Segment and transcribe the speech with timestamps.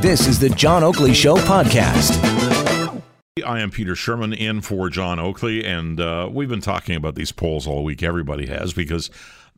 [0.00, 2.22] This is the John Oakley Show podcast.
[3.44, 7.32] I am Peter Sherman in for John Oakley, and uh, we've been talking about these
[7.32, 8.02] polls all week.
[8.02, 9.10] Everybody has, because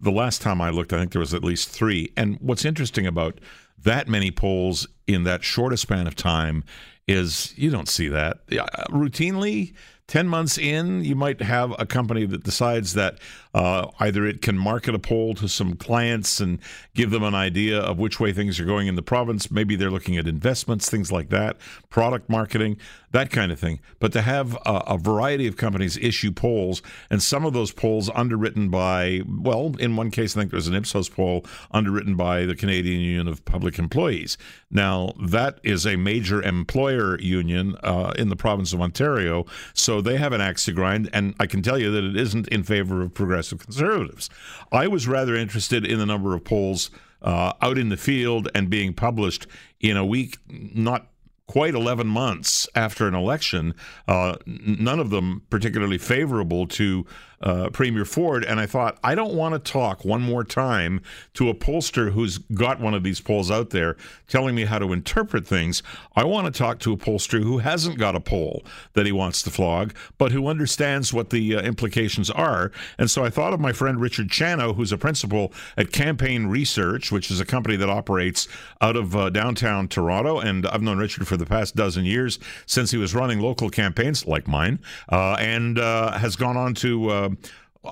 [0.00, 2.12] the last time I looked, I think there was at least three.
[2.16, 3.40] And what's interesting about
[3.78, 6.64] that many polls in that short span of time
[7.06, 8.46] is you don't see that
[8.90, 9.72] routinely
[10.08, 13.18] 10 months in, you might have a company that decides that
[13.56, 16.60] uh, either it can market a poll to some clients and
[16.94, 19.50] give them an idea of which way things are going in the province.
[19.50, 21.56] Maybe they're looking at investments, things like that,
[21.90, 22.76] product marketing,
[23.10, 23.80] that kind of thing.
[23.98, 28.10] But to have a, a variety of companies issue polls, and some of those polls
[28.14, 32.44] underwritten by, well, in one case, I think there was an Ipsos poll underwritten by
[32.44, 34.36] the Canadian Union of Public Employees.
[34.70, 39.46] Now, that is a major employer union uh, in the province of Ontario.
[39.72, 42.16] So so they have an axe to grind, and I can tell you that it
[42.18, 44.30] isn't in favor of progressive conservatives.
[44.72, 46.90] I was rather interested in the number of polls
[47.22, 49.46] uh, out in the field and being published
[49.80, 51.08] in a week, not
[51.46, 53.74] quite 11 months after an election,
[54.08, 57.06] uh, none of them particularly favorable to
[57.40, 58.44] uh, Premier Ford.
[58.44, 61.00] And I thought, I don't want to talk one more time
[61.34, 64.92] to a pollster who's got one of these polls out there telling me how to
[64.92, 65.82] interpret things.
[66.14, 69.42] I want to talk to a pollster who hasn't got a poll that he wants
[69.42, 72.72] to flog, but who understands what the uh, implications are.
[72.98, 77.12] And so I thought of my friend Richard Ciano, who's a principal at Campaign Research,
[77.12, 78.48] which is a company that operates
[78.80, 80.38] out of uh, downtown Toronto.
[80.38, 84.26] And I've known Richard for the past dozen years since he was running local campaigns
[84.26, 84.78] like mine
[85.10, 87.28] uh, and uh, has gone on to uh,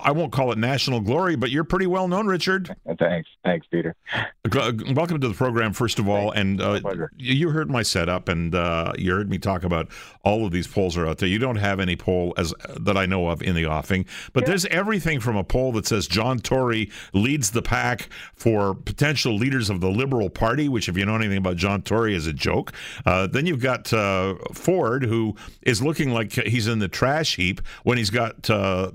[0.03, 2.75] I won't call it national glory, but you're pretty well known, Richard.
[2.99, 3.95] Thanks, thanks, Peter.
[4.53, 6.31] Welcome to the program, first of all.
[6.33, 6.81] And uh,
[7.17, 9.89] you heard my setup, and uh, you heard me talk about
[10.25, 11.29] all of these polls are out there.
[11.29, 14.49] You don't have any poll as that I know of in the offing, but yeah.
[14.49, 19.71] there's everything from a poll that says John Tory leads the pack for potential leaders
[19.71, 22.73] of the Liberal Party, which, if you know anything about John Tory, is a joke.
[23.07, 27.61] Uh, then you've got uh, Ford, who is looking like he's in the trash heap
[27.83, 28.91] when he's got uh,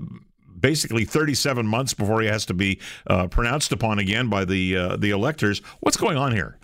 [0.60, 4.96] basically 37 months before he has to be uh, pronounced upon again by the uh,
[4.96, 5.60] the electors.
[5.80, 6.56] What's going on here?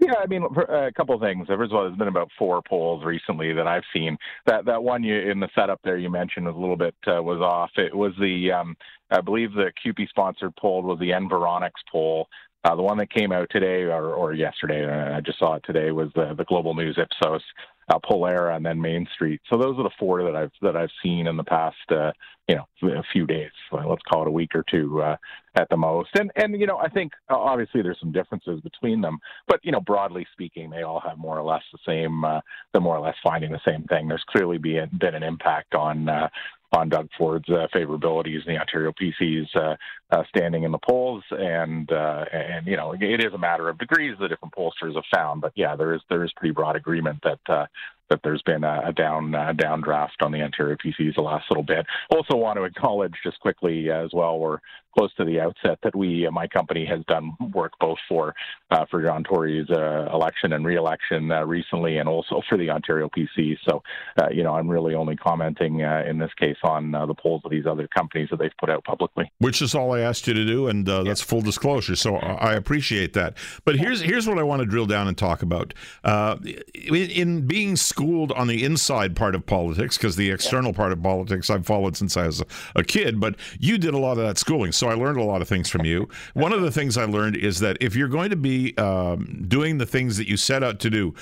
[0.00, 1.46] Yeah, I mean, a couple of things.
[1.46, 4.16] First of all, there's been about four polls recently that I've seen.
[4.46, 7.22] That that one you in the setup there you mentioned was a little bit uh,
[7.22, 7.70] was off.
[7.76, 8.76] It was the um,
[9.10, 12.28] I believe the CUPE sponsored poll was the Environics poll.
[12.64, 15.64] Uh, the one that came out today or, or yesterday, uh, I just saw it
[15.66, 17.42] today, was the, the Global News Ipsos
[17.88, 19.40] uh, Pollara, and then Mainstreet.
[19.50, 22.12] So those are the four that I've that I've seen in the past, uh,
[22.48, 23.50] you know, a few days.
[23.72, 25.16] Let's call it a week or two uh,
[25.54, 26.10] at the most.
[26.18, 29.18] And and you know, I think uh, obviously there's some differences between them,
[29.48, 32.24] but you know, broadly speaking, they all have more or less the same.
[32.24, 32.40] Uh,
[32.72, 34.08] they're more or less finding the same thing.
[34.08, 36.28] There's clearly been been an impact on uh,
[36.74, 39.76] on Doug Ford's uh, favorability as the Ontario PC's uh,
[40.14, 43.78] uh, standing in the polls, and uh, and you know it is a matter of
[43.78, 47.18] degrees the different pollsters have found, but yeah, there is there is pretty broad agreement
[47.24, 47.66] that uh,
[48.10, 51.64] that there's been a, a down uh, downdraft on the Ontario PCs the last little
[51.64, 51.86] bit.
[52.10, 54.58] Also, want to acknowledge just quickly as well, we're
[54.96, 58.34] close to the outset that we, uh, my company, has done work both for
[58.70, 63.08] uh, for John Tory's uh, election and re-election uh, recently, and also for the Ontario
[63.08, 63.56] PC.
[63.68, 63.82] So,
[64.20, 67.66] uh, you know, I'm really only commenting in this case on the polls of these
[67.66, 69.30] other companies that they've put out publicly.
[69.38, 71.96] Which is all I asked you to do, and that's full disclosure.
[71.96, 73.34] So I appreciate that.
[73.64, 75.74] But here's here's what I want to drill down and talk about.
[76.04, 81.02] in, in being schooled on the inside part of politics, because the external part of
[81.02, 82.42] politics I've followed since I was
[82.76, 84.70] a, kid, but you did a lot of that schooling.
[84.70, 86.10] So so I learned a lot of things from you.
[86.34, 89.78] One of the things I learned is that if you're going to be um, doing
[89.78, 91.14] the things that you set out to do,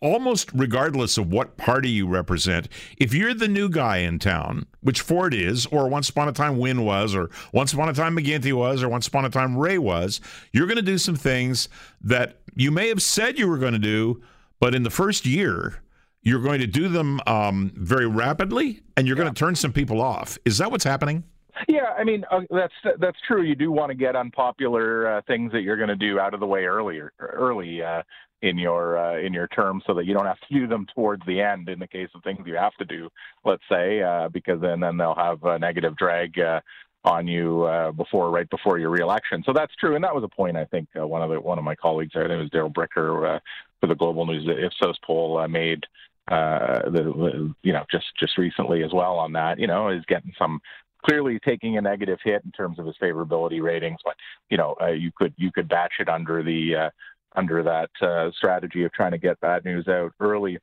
[0.00, 2.68] almost regardless of what party you represent,
[2.98, 6.58] if you're the new guy in town, which Ford is, or once upon a time
[6.58, 9.78] Wynne was, or once upon a time McGuinty was, or once upon a time Rae
[9.78, 10.20] was,
[10.52, 11.68] you're going to do some things
[12.00, 14.22] that you may have said you were going to do,
[14.60, 15.82] but in the first year,
[16.22, 19.24] you're going to do them um, very rapidly, and you're yeah.
[19.24, 20.38] going to turn some people off.
[20.44, 21.24] Is that what's happening?
[21.68, 23.42] Yeah, I mean uh, that's that's true.
[23.42, 26.40] You do want to get unpopular uh, things that you're going to do out of
[26.40, 28.02] the way earlier, early uh,
[28.42, 31.24] in your uh, in your term, so that you don't have to do them towards
[31.26, 31.68] the end.
[31.68, 33.08] In the case of things you have to do,
[33.44, 36.60] let's say, uh, because then then they'll have a negative drag uh,
[37.04, 39.42] on you uh, before right before your reelection.
[39.46, 41.58] So that's true, and that was a point I think uh, one of the one
[41.58, 43.40] of my colleagues, I think it was Darrell Bricker uh,
[43.80, 45.84] for the Global News Ipsos poll, uh, made
[46.28, 49.58] uh, the, you know just just recently as well on that.
[49.58, 50.60] You know, is getting some
[51.04, 53.98] clearly taking a negative hit in terms of his favorability ratings.
[54.04, 54.14] But
[54.50, 56.90] you know, uh, you could you could batch it under the uh,
[57.34, 60.58] under that uh, strategy of trying to get bad news out early.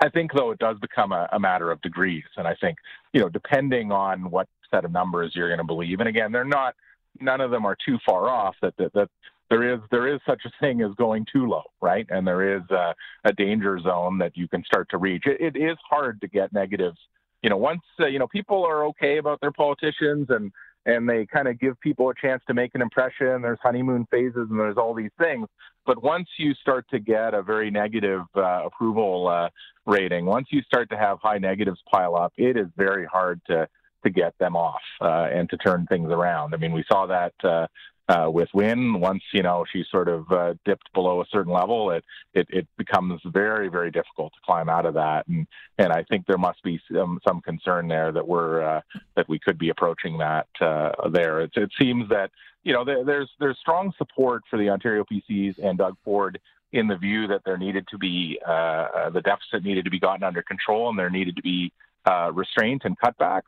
[0.00, 2.78] I think though it does become a, a matter of degrees, and I think
[3.12, 6.44] you know depending on what set of numbers you're going to believe, and again, they're
[6.44, 6.74] not
[7.20, 8.54] none of them are too far off.
[8.62, 9.08] That that, that
[9.50, 12.06] there is there is such a thing as going too low, right?
[12.10, 12.94] And there is a,
[13.24, 15.24] a danger zone that you can start to reach.
[15.26, 16.98] It, it is hard to get negatives.
[17.42, 20.52] You know, once uh, you know people are okay about their politicians and
[20.86, 23.42] and they kind of give people a chance to make an impression.
[23.42, 25.46] There's honeymoon phases and there's all these things.
[25.84, 29.48] But once you start to get a very negative uh, approval uh,
[29.86, 33.68] rating, once you start to have high negatives pile up, it is very hard to
[34.04, 36.54] to get them off uh, and to turn things around.
[36.54, 37.68] I mean, we saw that
[38.08, 39.00] uh, uh, with Wynne.
[39.00, 42.66] Once you know she sort of uh, dipped below a certain level, it, it it
[42.76, 45.26] becomes very very difficult to climb out of that.
[45.28, 45.46] And
[45.78, 48.80] and I think there must be some some concern there that we're uh,
[49.16, 51.40] that we could be approaching that uh, there.
[51.40, 52.30] It, it seems that
[52.64, 56.38] you know there, there's there's strong support for the Ontario PCs and Doug Ford
[56.72, 60.22] in the view that there needed to be uh, the deficit needed to be gotten
[60.22, 61.72] under control and there needed to be
[62.04, 63.42] uh, restraint and cutbacks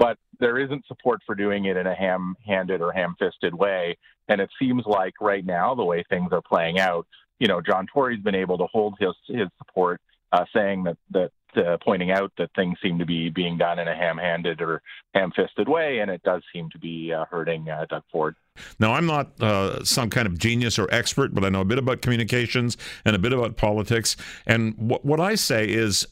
[0.00, 3.98] but there isn't support for doing it in a ham-handed or ham-fisted way.
[4.28, 7.06] And it seems like right now, the way things are playing out,
[7.38, 10.00] you know, John Tory's been able to hold his his support,
[10.32, 13.88] uh, saying that that uh, pointing out that things seem to be being done in
[13.88, 14.80] a ham-handed or
[15.14, 18.36] ham-fisted way, and it does seem to be uh, hurting uh, Doug Ford.
[18.78, 21.78] Now, I'm not uh, some kind of genius or expert, but I know a bit
[21.78, 24.16] about communications and a bit about politics.
[24.46, 26.06] And what, what I say is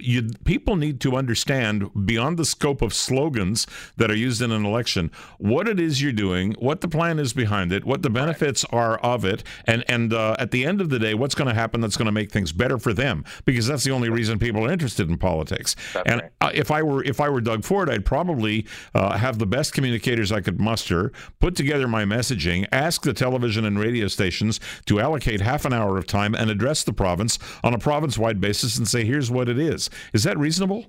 [0.00, 3.66] you, people need to understand beyond the scope of slogans
[3.96, 7.32] that are used in an election what it is you're doing, what the plan is
[7.32, 10.90] behind it, what the benefits are of it, and and uh, at the end of
[10.90, 13.66] the day, what's going to happen that's going to make things better for them because
[13.66, 15.74] that's the only reason people are interested in politics.
[15.94, 16.54] That's and right.
[16.54, 20.32] if I were if I were Doug Ford, I'd probably uh, have the best communicators
[20.32, 25.40] I could muster, put together my messaging, ask the television and radio stations to allocate
[25.40, 29.04] half an hour of time and address the province on a province-wide basis and say,
[29.04, 29.61] here's what it is.
[29.66, 30.86] Is Is that reasonable?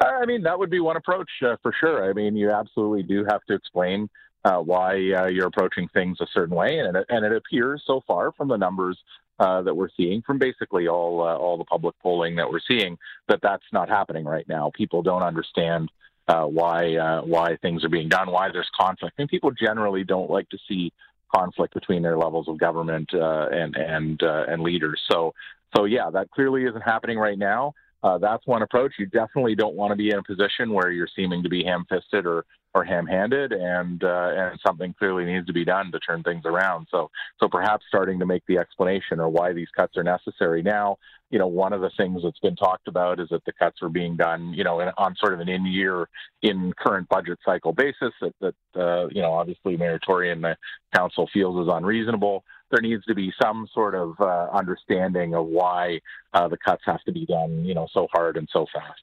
[0.00, 2.08] I mean, that would be one approach uh, for sure.
[2.08, 4.08] I mean, you absolutely do have to explain
[4.44, 8.02] uh, why uh, you're approaching things a certain way, and it, and it appears so
[8.06, 8.98] far from the numbers
[9.40, 12.96] uh, that we're seeing, from basically all uh, all the public polling that we're seeing,
[13.28, 14.70] that that's not happening right now.
[14.74, 15.90] People don't understand
[16.28, 20.48] uh, why why things are being done, why there's conflict, and people generally don't like
[20.50, 20.92] to see
[21.34, 25.00] conflict between their levels of government and and and leaders.
[25.10, 25.34] So
[25.76, 27.74] so yeah, that clearly isn't happening right now.
[28.06, 28.92] Uh, that's one approach.
[29.00, 32.24] You definitely don't want to be in a position where you're seeming to be ham-fisted
[32.24, 36.42] or or ham-handed, and uh, and something clearly needs to be done to turn things
[36.44, 36.86] around.
[36.90, 37.10] So
[37.40, 40.98] so perhaps starting to make the explanation or why these cuts are necessary now.
[41.30, 43.88] You know, one of the things that's been talked about is that the cuts are
[43.88, 46.08] being done, you know, in, on sort of an in-year,
[46.42, 48.12] in current budget cycle basis.
[48.20, 50.56] That that uh, you know, obviously, and the
[50.94, 56.00] council feels is unreasonable there needs to be some sort of uh, understanding of why
[56.34, 59.00] uh, the cuts have to be done, you know, so hard and so fast.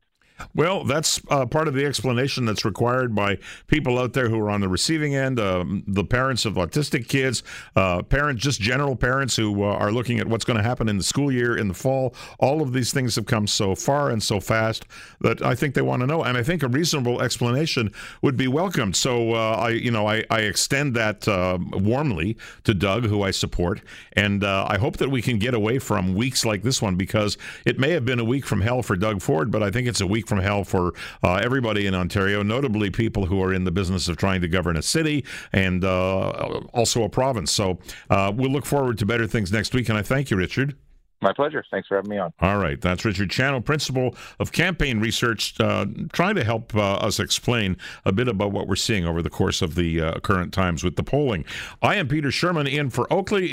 [0.56, 3.38] Well, that's uh, part of the explanation that's required by
[3.68, 7.44] people out there who are on the receiving end, uh, the parents of autistic kids,
[7.75, 10.98] uh, parents, just general parents who uh, are looking at what's going to happen in
[10.98, 12.16] the school year in the fall.
[12.40, 14.86] All of these things have come so far and so fast
[15.22, 17.92] that I think they want to know, and I think a reasonable explanation
[18.22, 18.95] would be welcomed.
[18.95, 23.31] So uh, I, you know, I, I extend that uh, warmly to Doug, who I
[23.31, 23.81] support,
[24.13, 27.80] and I hope that we can get away from weeks like this one because it
[27.80, 30.07] may have been a week from hell for Doug Ford, but I think it's a
[30.07, 30.94] week from hell for
[31.24, 34.77] uh, everybody in Ontario, notably people who are in the business of trying to govern
[34.77, 36.30] a city and uh,
[36.74, 37.51] also a province.
[37.51, 37.77] So
[38.09, 39.89] uh, we'll look forward to better things next week.
[39.89, 40.75] And I thank you, Richard.
[41.21, 41.63] My pleasure.
[41.71, 42.33] Thanks for having me on.
[42.41, 42.81] All right.
[42.81, 48.11] That's Richard Ciano, Principal of Campaign Research, uh, trying to help uh, us explain a
[48.11, 51.04] bit about what we're seeing over the course of the uh, current times with the
[51.04, 51.45] polling.
[51.81, 53.53] I am Peter Sherman in for Oakley.